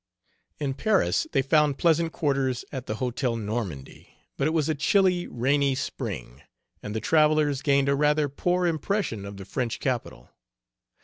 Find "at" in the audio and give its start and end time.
2.71-2.87